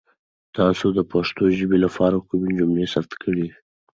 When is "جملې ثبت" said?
2.59-3.11